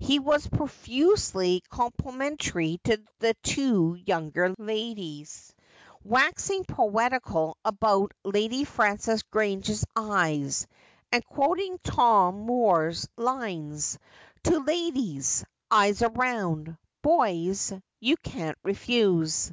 He 0.00 0.18
was 0.18 0.46
profusely 0.46 1.62
complimen 1.70 2.36
tary 2.38 2.78
to 2.84 3.00
the 3.20 3.32
two 3.42 3.94
younger 3.94 4.54
ladies, 4.58 5.54
waxing 6.04 6.64
poetical 6.66 7.56
about 7.64 8.12
Lady 8.22 8.66
Prances 8.66 9.22
Grange's 9.22 9.86
eyes, 9.96 10.66
and 11.10 11.24
quoting 11.24 11.78
Tom 11.82 12.38
Moore's 12.40 13.08
lines,' 13.16 13.98
To 14.44 14.58
ladies' 14.58 15.42
eyes 15.70 16.02
around, 16.02 16.76
boys, 17.00 17.72
you 17.98 18.18
can't 18.18 18.58
refuse.' 18.62 19.50